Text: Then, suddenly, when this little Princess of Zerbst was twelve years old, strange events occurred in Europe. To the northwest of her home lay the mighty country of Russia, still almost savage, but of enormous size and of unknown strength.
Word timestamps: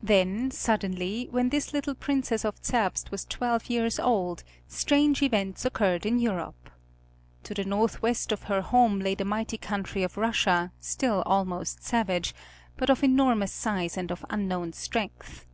Then, 0.00 0.52
suddenly, 0.52 1.26
when 1.32 1.48
this 1.48 1.72
little 1.72 1.96
Princess 1.96 2.44
of 2.44 2.62
Zerbst 2.64 3.10
was 3.10 3.24
twelve 3.24 3.68
years 3.68 3.98
old, 3.98 4.44
strange 4.68 5.22
events 5.22 5.64
occurred 5.64 6.06
in 6.06 6.20
Europe. 6.20 6.70
To 7.42 7.52
the 7.52 7.64
northwest 7.64 8.30
of 8.30 8.44
her 8.44 8.60
home 8.60 9.00
lay 9.00 9.16
the 9.16 9.24
mighty 9.24 9.58
country 9.58 10.04
of 10.04 10.16
Russia, 10.16 10.70
still 10.78 11.20
almost 11.26 11.82
savage, 11.82 12.32
but 12.76 12.90
of 12.90 13.02
enormous 13.02 13.50
size 13.52 13.96
and 13.96 14.12
of 14.12 14.24
unknown 14.30 14.72
strength. 14.72 15.46